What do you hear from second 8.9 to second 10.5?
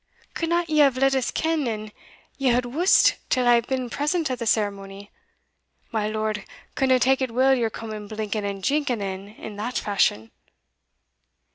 in, in that fashion."